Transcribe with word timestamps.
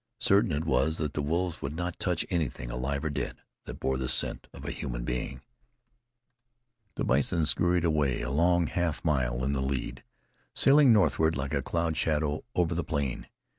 Certain 0.19 0.51
it 0.51 0.65
was 0.65 0.97
that 0.97 1.13
the 1.13 1.21
wolves 1.21 1.61
would 1.61 1.75
not 1.75 1.99
touch 1.99 2.25
anything, 2.31 2.71
alive 2.71 3.05
or 3.05 3.11
dead, 3.11 3.35
that 3.65 3.79
bore 3.79 3.99
the 3.99 4.09
scent 4.09 4.47
of 4.51 4.65
a 4.65 4.71
human 4.71 5.03
being. 5.03 5.41
The 6.95 7.03
bison 7.03 7.45
scoured 7.45 7.85
away 7.85 8.21
a 8.23 8.31
long 8.31 8.65
half 8.65 9.05
mile 9.05 9.43
in 9.43 9.53
the 9.53 9.61
lead, 9.61 10.03
sailing 10.55 10.91
northward 10.91 11.37
like 11.37 11.53
a 11.53 11.61
cloud 11.61 11.97
shadow 11.97 12.43
over 12.55 12.73
the 12.73 12.83
plain. 12.83 13.27